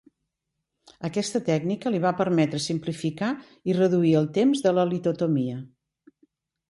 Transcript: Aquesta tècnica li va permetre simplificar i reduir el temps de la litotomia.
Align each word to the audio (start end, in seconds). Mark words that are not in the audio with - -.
Aquesta 1.09 1.41
tècnica 1.49 1.91
li 1.95 1.99
va 2.07 2.13
permetre 2.23 2.61
simplificar 2.67 3.29
i 3.73 3.77
reduir 3.81 4.15
el 4.23 4.27
temps 4.39 4.65
de 4.65 4.73
la 4.79 4.87
litotomia. 4.95 5.61